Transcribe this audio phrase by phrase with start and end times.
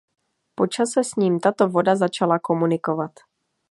[0.55, 3.11] Po čase s ním tato voda začala komunikovat.